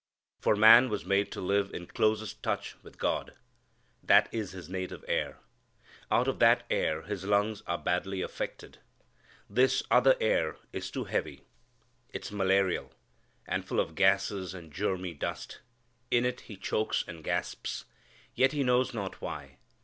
[0.39, 3.35] For man was made to live in closest touch with God.
[4.01, 5.37] That is his native air.
[6.09, 8.79] Out of that air his lungs are badly affected.
[9.47, 11.43] This other air is too heavy.
[12.09, 12.93] It's malarial,
[13.45, 15.59] and full of gases and germy dust.
[16.09, 17.85] In it he chokes and gasps.
[18.33, 19.59] Yet he knows not why.